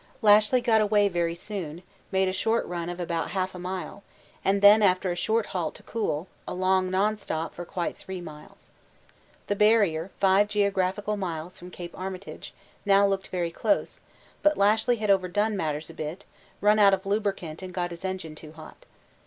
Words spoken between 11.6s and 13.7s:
Cape Armitage, now looked very